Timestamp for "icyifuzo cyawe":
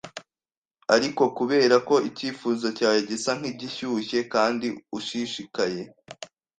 2.09-2.99